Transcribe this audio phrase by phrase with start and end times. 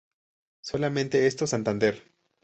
[0.63, 2.01] Solamente esto: Santander.